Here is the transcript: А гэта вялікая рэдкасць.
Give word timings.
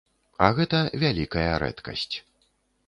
А 0.45 0.47
гэта 0.59 0.79
вялікая 1.03 1.47
рэдкасць. 1.67 2.13